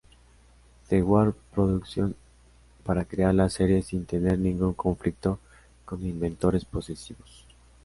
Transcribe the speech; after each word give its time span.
The 0.89 1.03
World 1.03 1.35
Productions, 1.53 2.15
para 2.83 3.05
crear 3.05 3.35
la 3.35 3.51
serie 3.51 3.83
sin 3.83 4.07
tener 4.07 4.39
ningún 4.39 4.73
conflicto 4.73 5.37
con 5.85 6.03
inventores 6.03 6.65
posesivos. 6.65 7.45